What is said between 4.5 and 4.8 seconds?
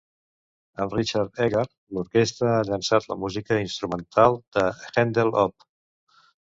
de